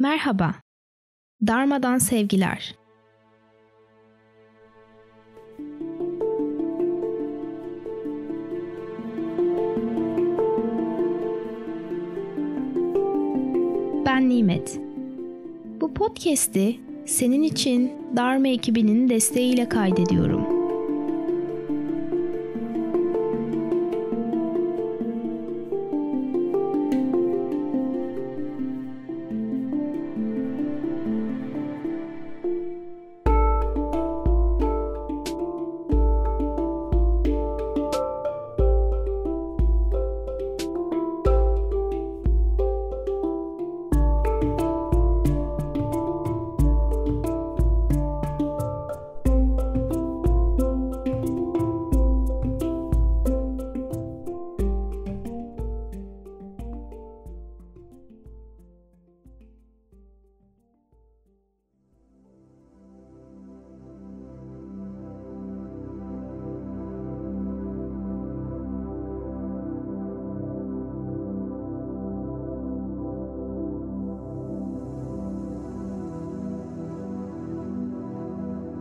[0.00, 0.54] Merhaba.
[1.46, 2.74] Darmadan sevgiler.
[14.06, 14.80] Ben Nimet.
[15.80, 20.59] Bu podcast'i senin için Dharma ekibinin desteğiyle kaydediyorum.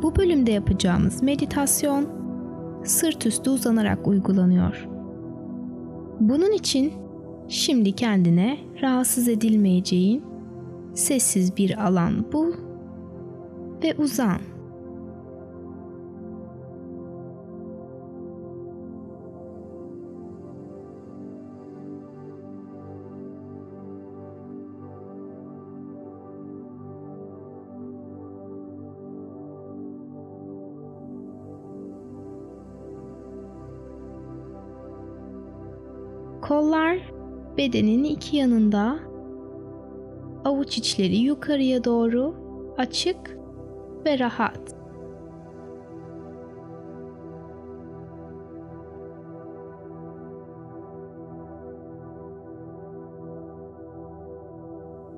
[0.10, 2.08] Bu bölümde yapacağımız meditasyon
[2.84, 4.88] sırt üstü uzanarak uygulanıyor.
[6.20, 6.94] Bunun için
[7.48, 10.24] şimdi kendine rahatsız edilmeyeceğin
[10.94, 12.54] sessiz bir alan bul
[13.84, 14.40] ve uzan.
[36.50, 36.98] Kollar
[37.58, 39.00] bedenin iki yanında,
[40.46, 42.36] avuç içleri yukarıya doğru
[42.78, 43.38] açık
[44.06, 44.76] ve rahat.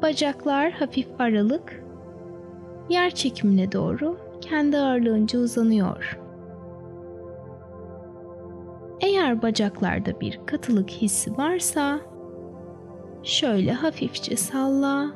[0.02, 1.84] Bacaklar hafif aralık,
[2.90, 6.21] yer çekimine doğru kendi ağırlığınca uzanıyor.
[9.22, 12.00] Eğer bacaklarda bir katılık hissi varsa
[13.24, 15.12] şöyle hafifçe salla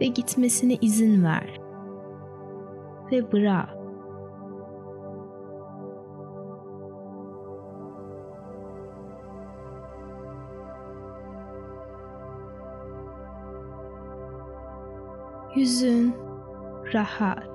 [0.00, 1.60] ve gitmesine izin ver.
[3.12, 3.68] Ve bırak.
[15.56, 16.14] Yüzün
[16.94, 17.49] rahat.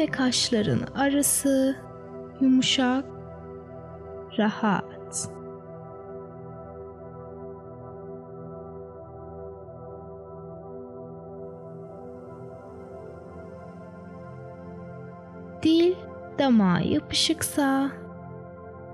[0.00, 1.76] Ve kaşların arası
[2.40, 3.04] yumuşak,
[4.38, 5.30] rahat.
[15.62, 15.94] Dil
[16.38, 17.90] damağa yapışıksa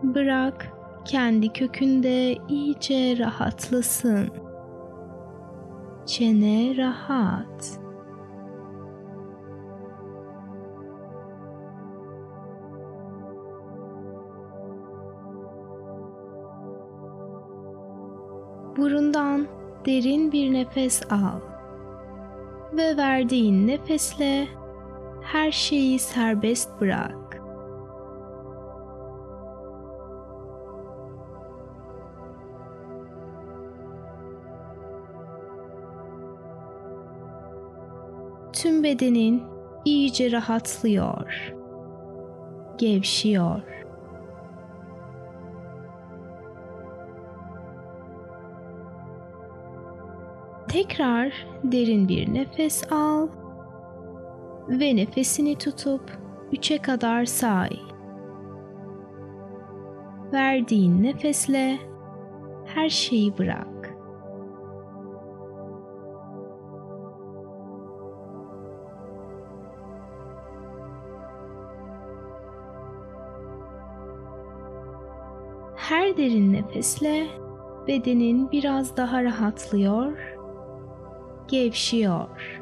[0.03, 0.73] bırak
[1.05, 4.31] kendi kökünde iyice rahatlasın.
[6.07, 7.86] Çene rahat.
[18.77, 19.47] Burundan
[19.87, 21.41] derin bir nefes al
[22.73, 24.49] ve verdiğin nefesle
[25.23, 27.43] her şeyi serbest bırak.
[38.53, 39.43] Tüm bedenin
[39.85, 41.55] iyice rahatlıyor,
[42.79, 43.86] gevşiyor.
[50.89, 53.29] Tekrar derin bir nefes al
[54.69, 56.19] ve nefesini tutup
[56.53, 57.71] üçe kadar say.
[60.33, 61.79] Verdiğin nefesle
[62.65, 63.97] her şeyi bırak.
[75.77, 77.27] Her derin nefesle
[77.87, 80.36] bedenin biraz daha rahatlıyor
[81.49, 82.61] gevşiyor.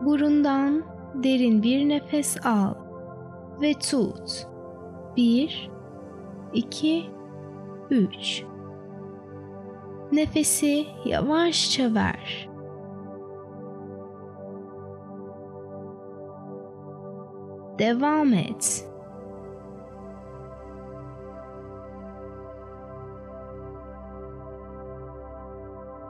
[0.00, 0.84] Burundan
[1.14, 2.74] derin bir nefes al
[3.60, 4.46] ve tut.
[5.16, 5.70] 1
[6.54, 7.10] 2
[7.90, 8.49] 3
[10.12, 12.48] Nefesi yavaşça ver.
[17.78, 18.86] Devam et.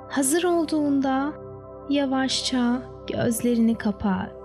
[0.08, 1.32] Hazır olduğunda
[1.90, 4.39] yavaşça gözlerini kapat.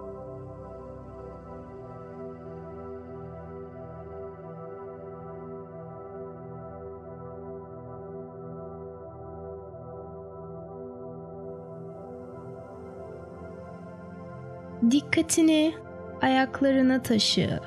[14.91, 15.73] Dikkatini
[16.21, 17.59] ayaklarına taşı.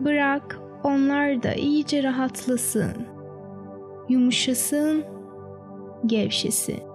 [0.00, 3.06] Bırak onlar da iyice rahatlasın.
[4.08, 5.04] Yumuşasın,
[6.06, 6.89] gevşesin.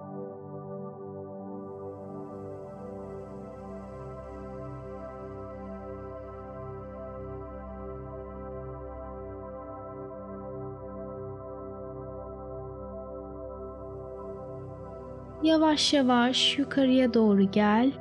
[15.56, 17.92] Yavaş yavaş yukarıya doğru gel.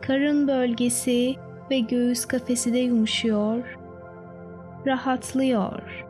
[0.00, 1.34] Karın bölgesi
[1.70, 3.78] ve göğüs kafesi de yumuşuyor,
[4.86, 6.06] rahatlıyor.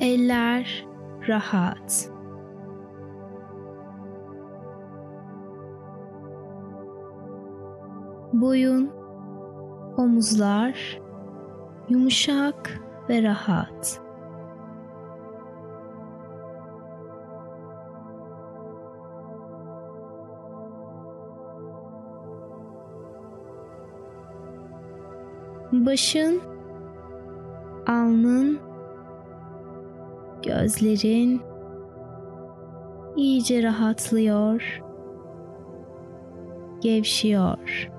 [0.00, 0.86] Eller
[1.28, 2.15] rahat.
[8.40, 8.90] Boyun,
[9.96, 11.00] omuzlar
[11.88, 14.00] yumuşak ve rahat.
[25.72, 26.40] Başın,
[27.86, 28.58] alnın,
[30.42, 31.42] gözlerin
[33.16, 34.82] iyice rahatlıyor,
[36.80, 37.95] gevşiyor.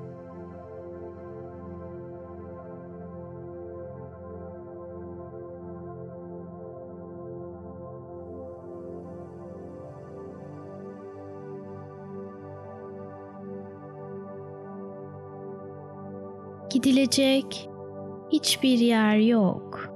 [16.77, 17.69] Gidilecek
[18.31, 19.89] hiçbir yer yok.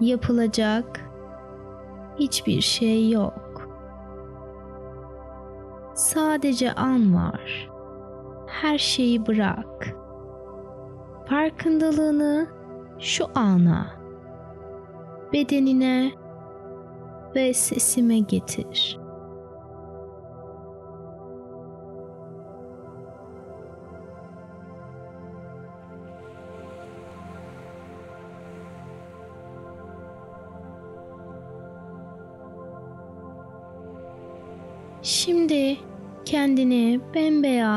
[0.00, 1.10] Yapılacak
[2.18, 3.68] hiçbir şey yok.
[5.94, 7.70] Sadece an var.
[8.46, 9.96] Her şeyi bırak.
[11.26, 12.46] Farkındalığını
[12.98, 13.86] şu ana,
[15.32, 16.12] bedenine
[17.34, 19.07] ve sesime getir.''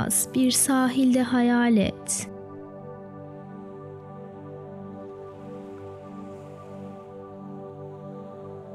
[0.02, 2.30] Bembeyaz bir sahilde hayal et.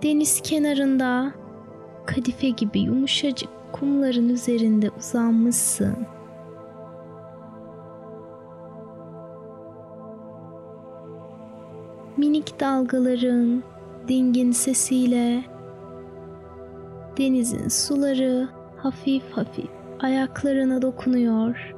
[0.03, 1.33] Deniz kenarında
[2.07, 5.97] kadife gibi yumuşacık kumların üzerinde uzanmışsın.
[12.17, 13.63] Minik dalgaların
[14.09, 15.45] dingin sesiyle
[17.19, 21.75] denizin suları hafif hafif ayaklarına dokunuyor.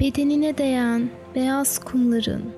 [0.00, 2.52] Bedenine değen beyaz kumların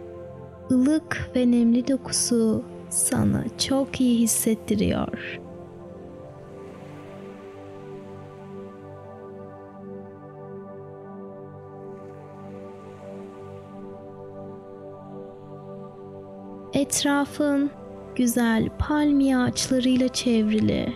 [0.71, 5.41] ılık ve nemli dokusu sana çok iyi hissettiriyor.
[16.73, 17.71] Etrafın
[18.21, 20.93] güzel palmiye ağaçlarıyla çevrili.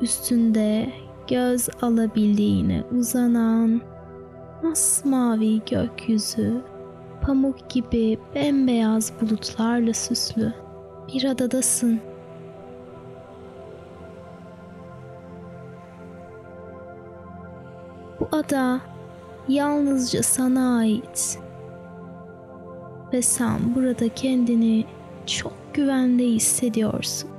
[0.00, 0.92] Üstünde
[1.28, 3.80] göz alabildiğine uzanan
[4.62, 6.60] masmavi gökyüzü,
[7.22, 10.52] pamuk gibi bembeyaz bulutlarla süslü
[11.08, 12.00] bir adadasın.
[18.20, 18.80] Bu ada
[19.50, 21.38] yalnızca sana ait.
[23.12, 24.84] Ve sen burada kendini
[25.26, 27.30] çok güvende hissediyorsun.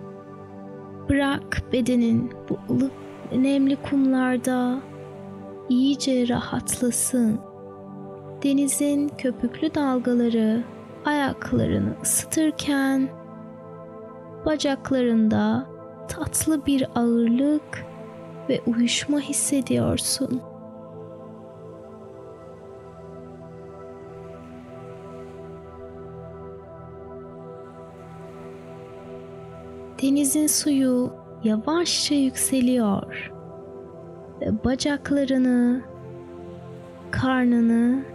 [1.10, 2.92] Bırak bedenin bu ılık
[3.32, 4.82] nemli kumlarda
[5.70, 7.40] iyice rahatlasın.
[8.44, 10.64] Denizin köpüklü dalgaları
[11.06, 13.10] ayaklarını ısıtırken
[14.46, 15.68] bacaklarında
[16.08, 17.86] tatlı bir ağırlık
[18.50, 20.51] ve uyuşma hissediyorsun.
[30.02, 33.32] Denizin suyu yavaşça yükseliyor
[34.42, 35.82] ve bacaklarını,
[37.12, 38.06] karnını,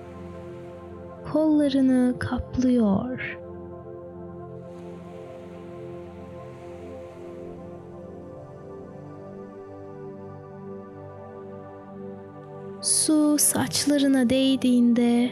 [1.33, 3.39] kollarını kaplıyor.
[12.83, 15.31] Su saçlarına değdiğinde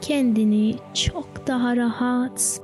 [0.00, 2.60] kendini çok daha rahat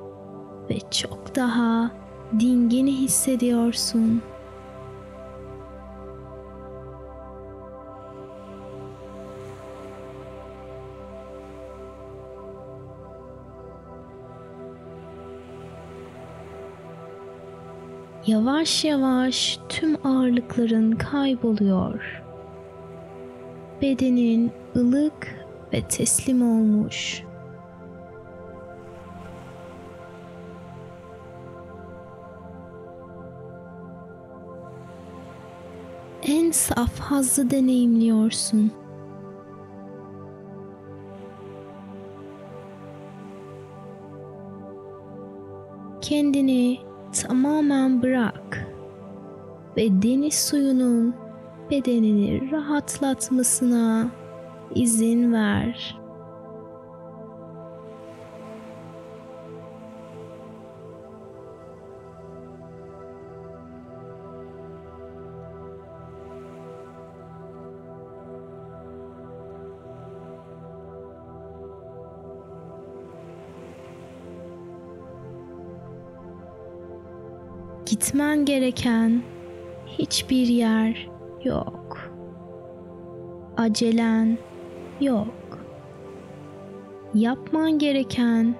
[0.70, 2.03] ve çok daha
[2.40, 4.22] dingin hissediyorsun.
[18.26, 22.22] Yavaş yavaş tüm ağırlıkların kayboluyor.
[23.82, 27.22] Bedenin ılık ve teslim olmuş.
[36.64, 38.72] Saf hazzı deneyimliyorsun.
[46.00, 46.78] Kendini
[47.22, 48.66] tamamen bırak
[49.76, 51.14] ve deniz suyunun
[51.70, 54.08] bedenini rahatlatmasına
[54.74, 56.03] izin ver.
[78.14, 79.22] Gitmen gereken
[79.86, 81.10] hiçbir yer
[81.44, 81.98] yok.
[83.56, 84.38] Acelen
[85.00, 85.58] yok.
[87.14, 88.54] Yapman gereken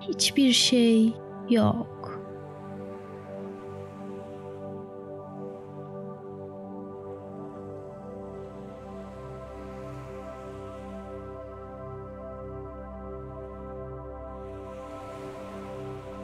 [0.00, 1.12] hiçbir şey
[1.50, 2.20] yok.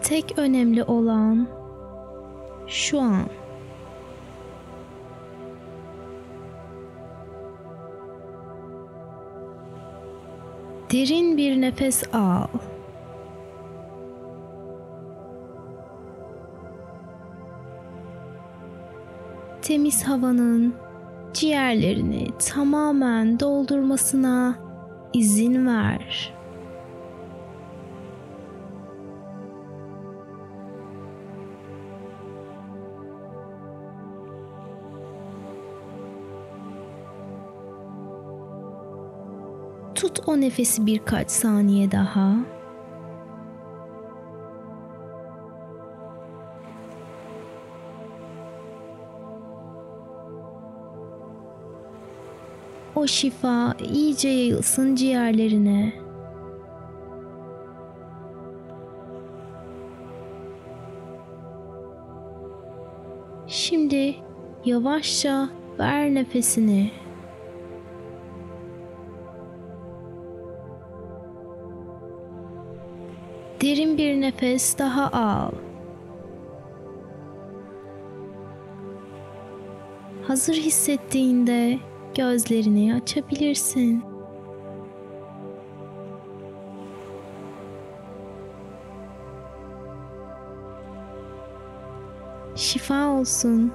[0.03, 1.58] Tek önemli olan
[2.69, 3.29] şu an
[10.93, 12.47] Derin bir nefes al.
[19.63, 20.75] Temiz havanın
[21.33, 24.59] ciğerlerini tamamen doldurmasına
[25.13, 26.38] izin ver.
[40.29, 42.37] O nefesi birkaç saniye daha.
[52.97, 55.93] O şifa iyice yayılsın ciğerlerine.
[63.47, 64.15] Şimdi
[64.65, 67.08] yavaşça ver nefesini.
[74.09, 75.50] Bir nefes daha al.
[80.27, 81.79] Hazır hissettiğinde
[82.15, 84.05] gözlerini açabilirsin.
[92.57, 93.73] Şifa olsun.